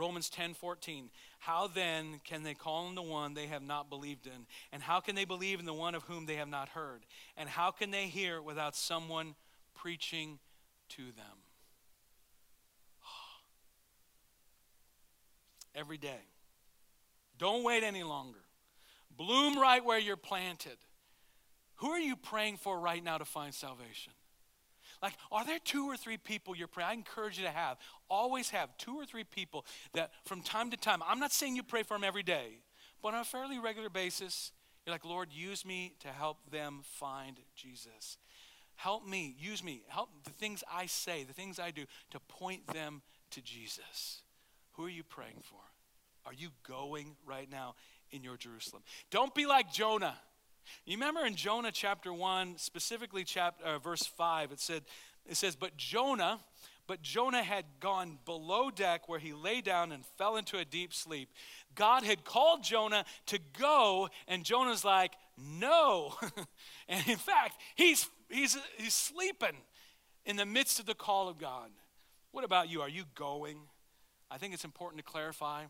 [0.00, 1.10] Romans 10 14.
[1.38, 4.46] How then can they call on the one they have not believed in?
[4.72, 7.04] And how can they believe in the one of whom they have not heard?
[7.36, 9.34] And how can they hear without someone
[9.74, 10.38] preaching
[10.90, 11.44] to them?
[15.74, 16.22] Every day.
[17.36, 18.40] Don't wait any longer.
[19.14, 20.78] Bloom right where you're planted.
[21.76, 24.12] Who are you praying for right now to find salvation?
[25.02, 26.90] Like, are there two or three people you're praying?
[26.90, 30.76] I encourage you to have, always have two or three people that from time to
[30.76, 32.58] time, I'm not saying you pray for them every day,
[33.02, 34.52] but on a fairly regular basis,
[34.84, 38.18] you're like, Lord, use me to help them find Jesus.
[38.76, 42.66] Help me, use me, help the things I say, the things I do to point
[42.66, 44.22] them to Jesus.
[44.72, 45.60] Who are you praying for?
[46.26, 47.74] Are you going right now
[48.10, 48.82] in your Jerusalem?
[49.10, 50.16] Don't be like Jonah.
[50.84, 54.82] You remember in Jonah chapter 1, specifically chapter, uh, verse 5, it said,
[55.28, 56.40] it says, But Jonah,
[56.86, 60.92] but Jonah had gone below deck where he lay down and fell into a deep
[60.92, 61.28] sleep.
[61.74, 66.14] God had called Jonah to go, and Jonah's like, No.
[66.88, 69.56] and in fact, he's, he's, he's sleeping
[70.24, 71.70] in the midst of the call of God.
[72.32, 72.80] What about you?
[72.80, 73.58] Are you going?
[74.30, 75.64] I think it's important to clarify.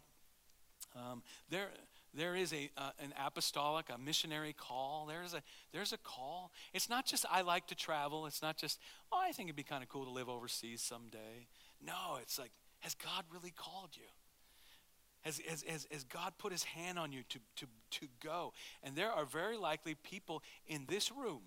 [0.97, 1.69] Um, there,
[2.15, 5.07] there is a, uh, an apostolic, a missionary call.
[5.07, 5.43] There's a,
[5.73, 6.51] there's a call.
[6.75, 8.27] It's not just, I like to travel.
[8.27, 8.81] It's not just,
[9.13, 11.47] oh, I think it'd be kind of cool to live overseas someday.
[11.85, 14.09] No, it's like, has God really called you?
[15.23, 18.55] Has, has, has, has God put his hand on you to, to, to go?
[18.83, 21.43] And there are very likely people in this room,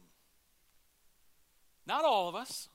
[1.85, 2.69] not all of us,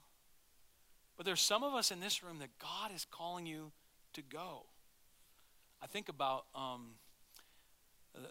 [1.17, 3.73] but there's some of us in this room that God is calling you
[4.13, 4.67] to go.
[5.81, 6.91] I think about um,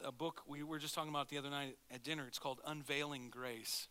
[0.04, 2.26] a book we were just talking about the other night at dinner.
[2.28, 3.88] It's called Unveiling Grace.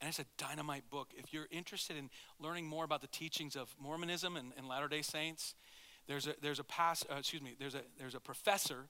[0.00, 1.12] And it's a dynamite book.
[1.16, 5.02] If you're interested in learning more about the teachings of Mormonism and, and Latter day
[5.02, 5.54] Saints,
[6.06, 8.88] there's a, there's a pass, uh, excuse me, there's a, there's a professor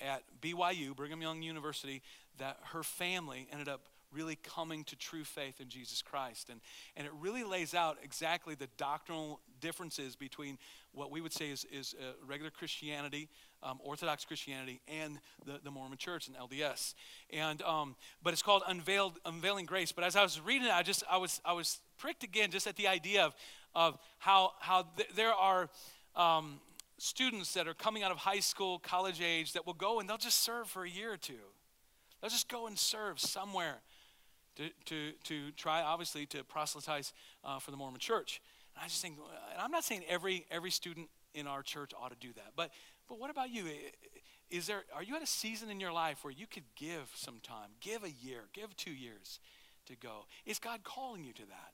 [0.00, 2.02] at BYU, Brigham Young University,
[2.38, 6.48] that her family ended up really coming to true faith in Jesus Christ.
[6.50, 6.60] And,
[6.96, 10.58] and it really lays out exactly the doctrinal differences between
[10.92, 13.28] what we would say is, is uh, regular Christianity,
[13.62, 16.94] um, Orthodox Christianity, and the, the Mormon Church and LDS.
[17.30, 19.92] And, um, but it's called Unveiled, Unveiling Grace.
[19.92, 22.66] But as I was reading it, I just, I was, I was pricked again just
[22.66, 23.34] at the idea of,
[23.74, 25.70] of how, how th- there are
[26.14, 26.60] um,
[26.98, 30.18] students that are coming out of high school, college age, that will go and they'll
[30.18, 31.34] just serve for a year or two.
[32.20, 33.78] They'll just go and serve somewhere
[34.56, 37.12] to, to, to try, obviously, to proselytize
[37.44, 38.40] uh, for the Mormon church.
[38.74, 39.16] And I just think,
[39.52, 42.70] and I'm not saying every, every student in our church ought to do that, but,
[43.08, 43.64] but what about you?
[44.50, 47.40] Is there, are you at a season in your life where you could give some
[47.42, 49.40] time, give a year, give two years
[49.86, 50.26] to go?
[50.44, 51.72] Is God calling you to that?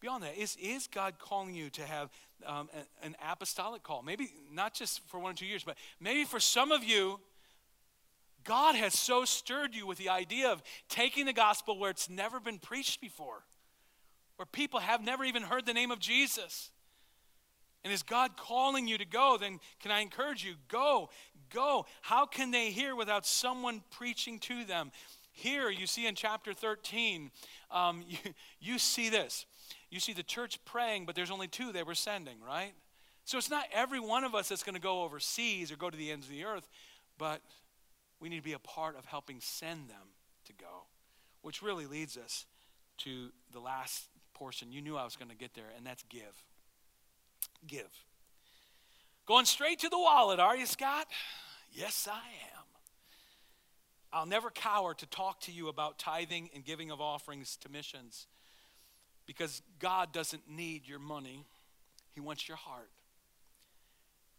[0.00, 2.10] Beyond that, is, is God calling you to have
[2.44, 2.68] um,
[3.02, 4.02] an apostolic call?
[4.02, 7.18] Maybe not just for one or two years, but maybe for some of you,
[8.46, 12.40] God has so stirred you with the idea of taking the gospel where it's never
[12.40, 13.42] been preached before,
[14.36, 16.70] where people have never even heard the name of Jesus.
[17.84, 19.36] And is God calling you to go?
[19.38, 20.54] Then can I encourage you?
[20.68, 21.10] Go,
[21.52, 21.86] go.
[22.02, 24.90] How can they hear without someone preaching to them?
[25.32, 27.30] Here, you see in chapter 13,
[27.70, 28.18] um, you,
[28.60, 29.46] you see this.
[29.90, 32.72] You see the church praying, but there's only two they were sending, right?
[33.24, 35.96] So it's not every one of us that's going to go overseas or go to
[35.96, 36.68] the ends of the earth,
[37.18, 37.40] but
[38.26, 40.08] we need to be a part of helping send them
[40.46, 40.86] to go,
[41.42, 42.44] which really leads us
[42.98, 44.72] to the last portion.
[44.72, 46.42] You knew I was going to get there, and that's give.
[47.68, 47.86] Give.
[49.26, 51.06] Going straight to the wallet, are you, Scott?
[51.72, 52.64] Yes, I am.
[54.12, 58.26] I'll never cower to talk to you about tithing and giving of offerings to missions
[59.24, 61.44] because God doesn't need your money,
[62.12, 62.90] He wants your heart.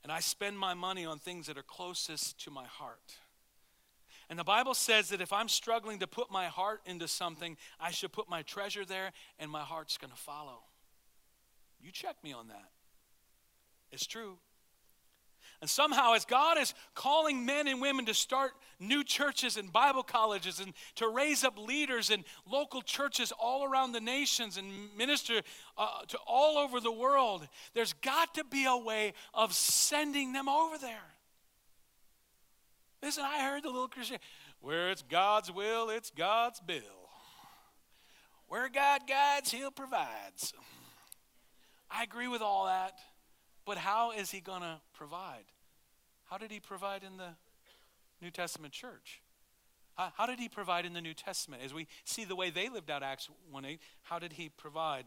[0.04, 3.14] And I spend my money on things that are closest to my heart.
[4.30, 7.92] And the Bible says that if I'm struggling to put my heart into something, I
[7.92, 10.64] should put my treasure there and my heart's going to follow.
[11.82, 12.72] You check me on that.
[13.92, 14.38] It's true.
[15.60, 20.04] And somehow, as God is calling men and women to start new churches and Bible
[20.04, 25.42] colleges and to raise up leaders in local churches all around the nations and minister
[25.78, 30.48] uh, to all over the world, there's got to be a way of sending them
[30.48, 31.17] over there.
[33.08, 34.18] Listen, I heard the little Christian,
[34.60, 36.82] where it's God's will, it's God's bill.
[38.50, 40.52] Where God guides, He'll provides.
[41.90, 43.00] I agree with all that,
[43.66, 45.46] but how is He going to provide?
[46.26, 47.30] How did He provide in the
[48.22, 49.22] New Testament church?
[49.96, 51.62] How, how did He provide in the New Testament?
[51.64, 55.06] As we see the way they lived out Acts 1 8, how did He provide?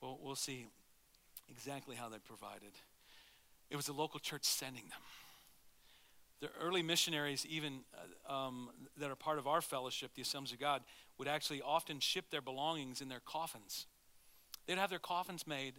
[0.00, 0.68] Well, we'll see
[1.50, 2.70] exactly how they provided.
[3.68, 5.00] It was the local church sending them.
[6.40, 7.80] The early missionaries, even
[8.28, 10.82] uh, um, that are part of our fellowship, the Assemblies of God,
[11.18, 13.86] would actually often ship their belongings in their coffins.
[14.66, 15.74] They'd have their coffins made,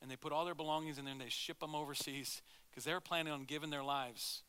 [0.00, 2.92] and they put all their belongings in there and they ship them overseas because they
[2.92, 4.42] were planning on giving their lives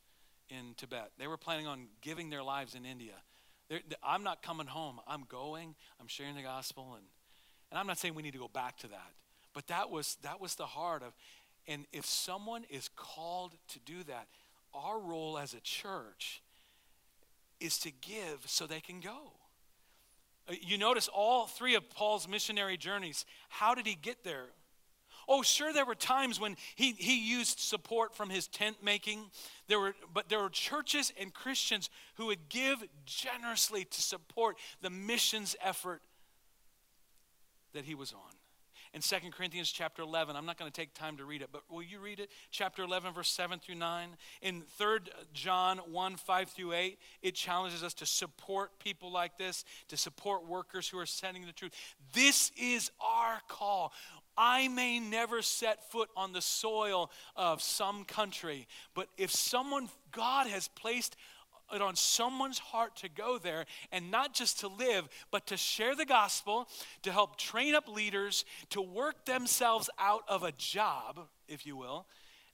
[0.49, 1.11] in Tibet.
[1.17, 3.13] They were planning on giving their lives in India.
[3.69, 4.99] They're, I'm not coming home.
[5.07, 5.75] I'm going.
[5.99, 7.03] I'm sharing the gospel, and
[7.71, 9.11] and I'm not saying we need to go back to that,
[9.53, 11.13] but that was that was the heart of.
[11.67, 14.27] And if someone is called to do that,
[14.73, 16.41] our role as a church
[17.59, 19.33] is to give so they can go.
[20.49, 23.25] Uh, you notice all three of Paul's missionary journeys.
[23.49, 24.45] How did he get there?
[25.29, 29.25] Oh, sure, there were times when he, he used support from his tent making.
[29.67, 34.89] There were, but there were churches and Christians who would give generously to support the
[34.89, 36.01] missions effort
[37.73, 38.46] that he was on
[38.93, 40.35] in 2 Corinthians chapter 11.
[40.35, 42.29] I'm not going to take time to read it, but will you read it?
[42.51, 44.09] Chapter 11, verse 7 through 9.
[44.41, 44.99] In 3
[45.33, 50.47] John 1, 5 through 8, it challenges us to support people like this, to support
[50.47, 51.73] workers who are sending the truth.
[52.13, 53.93] This is our call.
[54.37, 60.45] I may never set foot on the soil of some country, but if someone, God
[60.47, 61.15] has placed
[61.73, 65.95] it on someone's heart to go there and not just to live, but to share
[65.95, 66.67] the gospel,
[67.03, 72.05] to help train up leaders, to work themselves out of a job, if you will,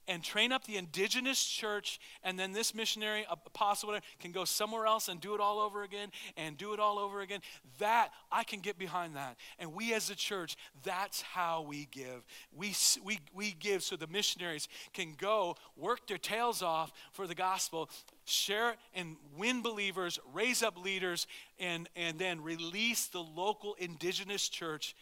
[0.07, 4.85] and train up the indigenous church, and then this missionary, apostle, whatever, can go somewhere
[4.85, 7.39] else and do it all over again and do it all over again.
[7.79, 9.37] That, I can get behind that.
[9.59, 12.25] And we as a church, that's how we give.
[12.53, 12.73] We,
[13.03, 17.89] we, we give so the missionaries can go work their tails off for the gospel,
[18.25, 21.27] share and win believers, raise up leaders,
[21.59, 24.95] and, and then release the local indigenous church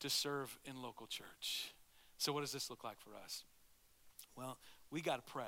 [0.00, 1.72] to serve in local church.
[2.18, 3.44] So, what does this look like for us?
[4.36, 4.58] Well,
[4.90, 5.44] we got to pray.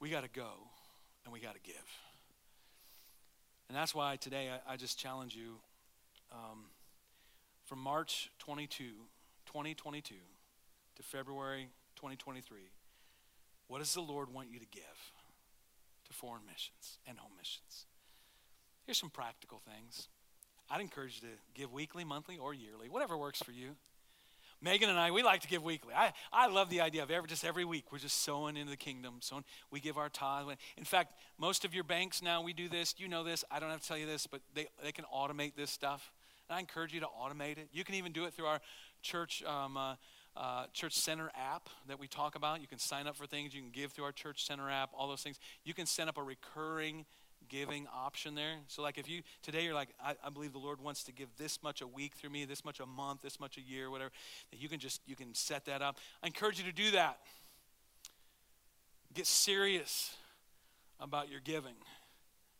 [0.00, 0.50] We got to go
[1.24, 1.74] and we got to give.
[3.68, 5.54] And that's why today I, I just challenge you
[6.32, 6.64] um,
[7.64, 8.84] from March 22,
[9.46, 10.14] 2022
[10.96, 12.58] to February 2023,
[13.72, 14.82] what does the Lord want you to give
[16.06, 17.86] to foreign missions and home missions?
[18.84, 20.08] Here's some practical things.
[20.68, 23.70] I'd encourage you to give weekly, monthly, or yearly, whatever works for you.
[24.60, 25.94] Megan and I, we like to give weekly.
[25.96, 28.76] I, I love the idea of every, just every week we're just sowing into the
[28.76, 29.14] kingdom.
[29.20, 30.48] Sowing, we give our tithe.
[30.76, 32.94] In fact, most of your banks now, we do this.
[32.98, 33.42] You know this.
[33.50, 36.12] I don't have to tell you this, but they, they can automate this stuff.
[36.50, 37.68] And I encourage you to automate it.
[37.72, 38.60] You can even do it through our
[39.00, 39.94] church, um, uh,
[40.36, 42.60] uh, church center app that we talk about.
[42.60, 43.54] You can sign up for things.
[43.54, 45.38] You can give through our church center app, all those things.
[45.64, 47.04] You can set up a recurring
[47.48, 48.54] giving option there.
[48.68, 51.28] So, like, if you today you're like, I, I, believe the Lord wants to give
[51.36, 54.10] this much a week through me, this much a month, this much a year, whatever,
[54.50, 55.98] that you can just you can set that up.
[56.22, 57.18] I encourage you to do that.
[59.14, 60.16] Get serious
[60.98, 61.74] about your giving.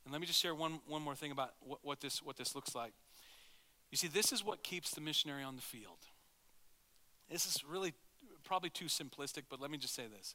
[0.04, 2.54] And let me just share one, one more thing about what, what this what this
[2.54, 2.92] looks like.
[3.90, 5.98] You see, this is what keeps the missionary on the field.
[7.32, 7.94] This is really
[8.44, 10.34] probably too simplistic, but let me just say this.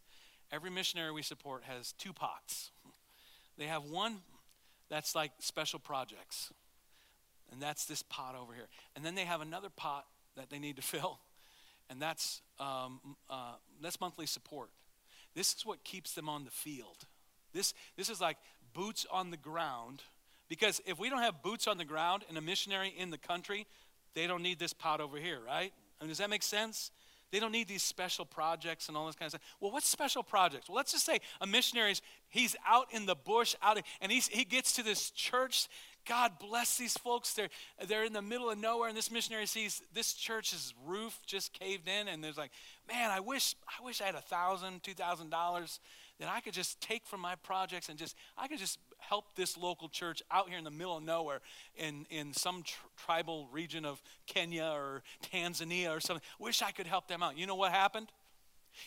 [0.51, 2.71] Every missionary we support has two pots.
[3.57, 4.17] They have one
[4.89, 6.51] that's like special projects.
[7.51, 8.67] And that's this pot over here.
[8.95, 10.05] And then they have another pot
[10.36, 11.19] that they need to fill,
[11.89, 14.69] and that's, um, uh, that's monthly support.
[15.36, 17.05] This is what keeps them on the field.
[17.53, 18.38] This, this is like
[18.73, 20.01] boots on the ground.
[20.49, 23.67] Because if we don't have boots on the ground and a missionary in the country,
[24.15, 25.73] they don't need this pot over here, right?
[25.99, 26.91] I mean, does that make sense?
[27.31, 29.55] They don't need these special projects and all this kind of stuff.
[29.60, 30.69] Well, what's special projects?
[30.69, 34.27] Well, let's just say a missionary's he's out in the bush, out in, and he's,
[34.27, 35.67] he gets to this church.
[36.07, 37.33] God bless these folks.
[37.33, 37.49] They're
[37.86, 41.89] they're in the middle of nowhere, and this missionary sees this church's roof just caved
[41.89, 42.51] in, and there's like,
[42.88, 45.81] man, I wish I wish I had a thousand, two thousand dollars
[46.19, 48.79] that I could just take from my projects and just I could just
[49.10, 51.39] help this local church out here in the middle of nowhere
[51.76, 56.24] in, in some tr- tribal region of Kenya or Tanzania or something.
[56.39, 57.38] Wish I could help them out.
[57.38, 58.08] You know what happened?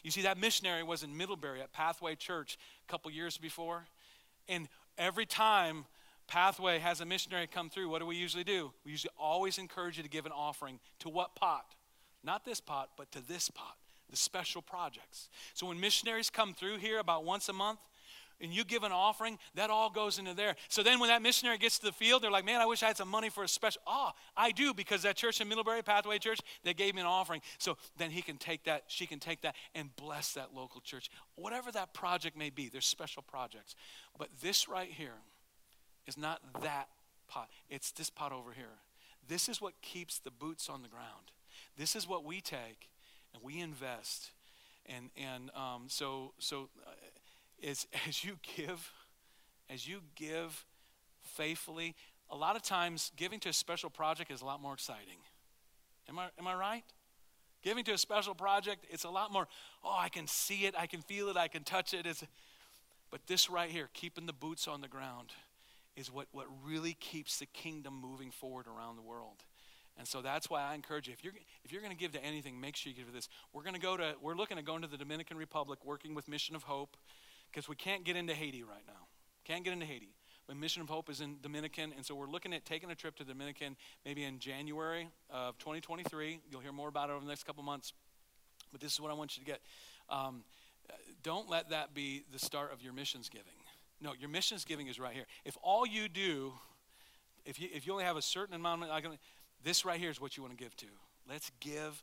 [0.03, 3.87] You see, that missionary was in Middlebury at Pathway Church a couple years before.
[4.49, 5.85] And every time
[6.29, 8.73] Pathway has a missionary come through, what do we usually do?
[8.85, 11.75] We usually always encourage you to give an offering to what pot?
[12.23, 13.77] Not this pot, but to this pot,
[14.11, 15.29] the special projects.
[15.55, 17.81] So when missionaries come through here about once a month,
[18.41, 20.57] and you give an offering, that all goes into there.
[20.69, 22.87] So then when that missionary gets to the field, they're like, man, I wish I
[22.87, 23.83] had some money for a special.
[23.87, 27.07] Ah, oh, I do because that church in Middlebury, Pathway Church, they gave me an
[27.07, 27.43] offering.
[27.59, 31.11] So then he can take that, she can take that and bless that local church.
[31.37, 33.75] Whatever that project may be, there's special projects.
[34.19, 35.19] But this right here
[36.07, 36.89] is not that
[37.29, 38.81] pot, it's this pot over here.
[39.29, 41.31] This is what keeps the boots on the ground.
[41.77, 42.91] This is what we take
[43.33, 44.33] and we invest.
[44.87, 46.91] And, and um, so, so uh,
[47.67, 48.93] as, as you give,
[49.69, 50.67] as you give
[51.21, 51.95] faithfully,
[52.31, 55.19] a lot of times giving to a special project is a lot more exciting.
[56.09, 56.85] Am I, am I right?
[57.63, 59.47] Giving to a special project, it's a lot more,
[59.85, 62.07] oh, I can see it, I can feel it, I can touch it.
[62.07, 62.25] It's,
[63.11, 65.33] but this right here, keeping the boots on the ground,
[65.97, 69.45] is what, what really keeps the kingdom moving forward around the world.
[69.99, 72.25] And so that's why I encourage you if you're if you're going to give to
[72.25, 73.29] anything, make sure you give to this.
[73.53, 76.27] We're going to go to we're looking at going to the Dominican Republic, working with
[76.27, 76.97] Mission of Hope,
[77.51, 79.07] because we can't get into Haiti right now.
[79.45, 80.15] Can't get into Haiti.
[80.47, 83.15] But Mission of Hope is in Dominican, and so we're looking at taking a trip
[83.17, 86.41] to Dominican maybe in January of 2023.
[86.51, 87.93] You'll hear more about it over the next couple months.
[88.73, 89.61] But this is what I want you to get.
[90.09, 90.43] Um,
[91.23, 93.47] don't let that be the start of your missions giving.
[94.01, 95.27] No, your missions giving is right here.
[95.45, 96.53] If all you do,
[97.45, 98.91] if you, if you only have a certain amount, of,
[99.63, 100.87] this right here is what you want to give to.
[101.29, 102.03] Let's give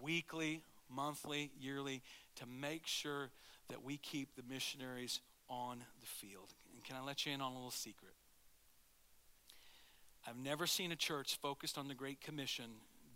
[0.00, 2.02] weekly, monthly, yearly
[2.36, 3.30] to make sure
[3.68, 6.54] that we keep the missionaries on the field.
[6.74, 8.14] And can I let you in on a little secret?
[10.26, 12.66] I've never seen a church focused on the Great Commission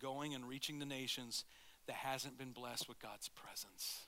[0.00, 1.44] going and reaching the nations
[1.86, 4.00] that hasn't been blessed with God's presence.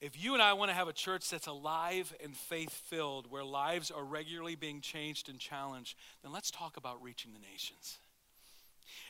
[0.00, 3.44] If you and I want to have a church that's alive and faith filled, where
[3.44, 7.98] lives are regularly being changed and challenged, then let's talk about reaching the nations.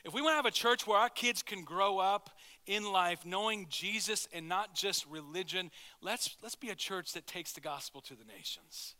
[0.05, 2.29] If we want to have a church where our kids can grow up
[2.65, 5.71] in life knowing Jesus and not just religion,
[6.01, 8.95] let's, let's be a church that takes the gospel to the nations.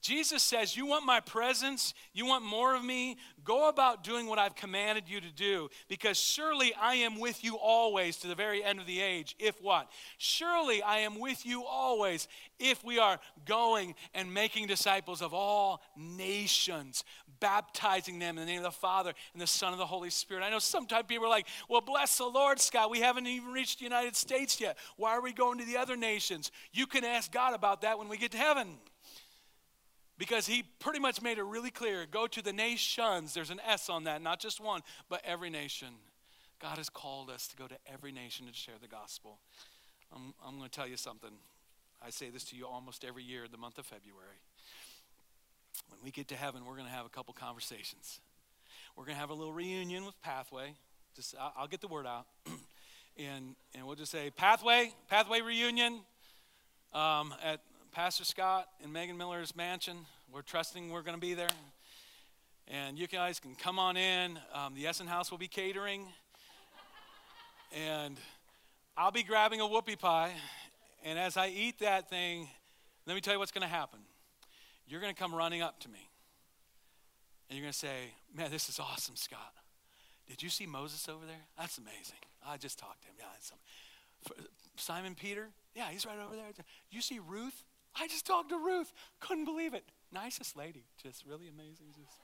[0.00, 1.94] Jesus says, You want my presence?
[2.12, 3.16] You want more of me?
[3.44, 7.56] Go about doing what I've commanded you to do, because surely I am with you
[7.56, 9.36] always to the very end of the age.
[9.38, 9.90] If what?
[10.18, 12.28] Surely I am with you always
[12.58, 17.04] if we are going and making disciples of all nations,
[17.40, 20.42] baptizing them in the name of the Father and the Son of the Holy Spirit.
[20.42, 22.90] I know sometimes people are like, Well, bless the Lord, Scott.
[22.90, 24.76] We haven't even reached the United States yet.
[24.96, 26.50] Why are we going to the other nations?
[26.72, 28.78] You can ask God about that when we get to heaven
[30.18, 33.34] because he pretty much made it really clear go to the nations.
[33.34, 35.88] There's an S on that, not just one, but every nation.
[36.60, 39.38] God has called us to go to every nation to share the gospel.
[40.14, 41.30] I'm, I'm going to tell you something.
[42.02, 44.40] I say this to you almost every year, in the month of February.
[45.90, 48.20] When we get to heaven, we're going to have a couple conversations.
[48.96, 50.74] We're going to have a little reunion with Pathway.
[51.14, 52.26] Just I'll get the word out,
[53.16, 56.00] and and we'll just say Pathway, Pathway reunion
[56.92, 57.60] um, at
[57.96, 59.96] Pastor Scott and Megan Miller's mansion.
[60.30, 61.48] We're trusting we're going to be there.
[62.68, 64.38] And you guys can come on in.
[64.52, 66.04] Um, the Essenhaus will be catering.
[67.74, 68.18] and
[68.98, 70.32] I'll be grabbing a whoopie pie.
[71.06, 72.50] And as I eat that thing,
[73.06, 74.00] let me tell you what's going to happen.
[74.86, 76.10] You're going to come running up to me.
[77.48, 79.54] And you're going to say, Man, this is awesome, Scott.
[80.28, 81.46] Did you see Moses over there?
[81.58, 82.20] That's amazing.
[82.46, 83.14] I just talked to him.
[83.18, 84.36] Yeah,
[84.76, 85.48] Simon Peter?
[85.74, 86.44] Yeah, he's right over there.
[86.90, 87.64] You see Ruth?
[87.98, 88.92] I just talked to Ruth.
[89.20, 89.84] Couldn't believe it.
[90.12, 90.84] Nicest lady.
[91.02, 91.86] Just really amazing.
[91.94, 92.20] Just.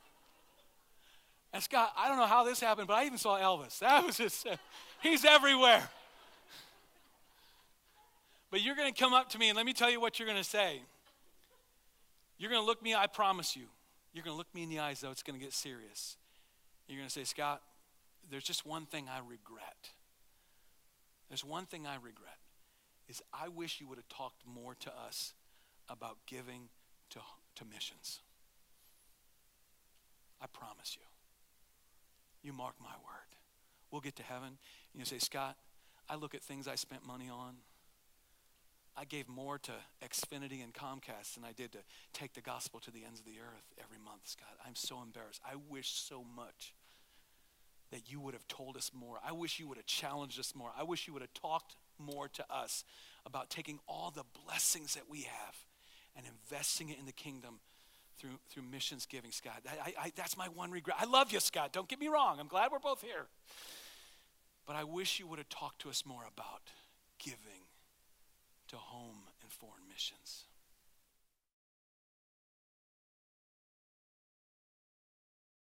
[1.53, 3.79] And Scott, I don't know how this happened, but I even saw Elvis.
[3.81, 4.57] That was just, uh,
[5.03, 5.83] he's everywhere.
[8.51, 10.29] But you're going to come up to me and let me tell you what you're
[10.29, 10.83] going to say.
[12.39, 13.65] You're going to look me, I promise you.
[14.13, 15.11] You're going to look me in the eyes, though.
[15.11, 16.17] It's going to get serious.
[16.87, 17.63] You're going to say, Scott,
[18.31, 19.91] there's just one thing I regret.
[21.29, 22.37] There's one thing I regret
[23.09, 25.33] is I wish you would have talked more to us
[25.89, 26.69] about giving
[27.11, 27.21] to,
[27.57, 28.21] to missions.
[30.41, 31.07] I promise you.
[32.43, 33.37] You mark my word.
[33.91, 35.57] We'll get to heaven, and you say, Scott,
[36.09, 37.57] I look at things I spent money on.
[38.97, 39.73] I gave more to
[40.05, 41.79] Xfinity and Comcast than I did to
[42.13, 44.55] take the gospel to the ends of the earth every month, Scott.
[44.67, 45.41] I'm so embarrassed.
[45.47, 46.75] I wish so much
[47.91, 49.19] that you would have told us more.
[49.27, 50.71] I wish you would have challenged us more.
[50.79, 52.85] I wish you would have talked more to us
[53.25, 55.57] about taking all the blessings that we have
[56.17, 57.61] and investing it in the kingdom
[58.19, 59.63] through, through missions giving, Scott.
[59.67, 60.97] I, I, that's my one regret.
[61.01, 61.73] I love you, Scott.
[61.73, 62.39] Don't get me wrong.
[62.39, 63.27] I'm glad we're both here.
[64.67, 66.63] But I wish you would have talked to us more about
[67.19, 67.67] giving
[68.69, 70.45] to home and foreign missions.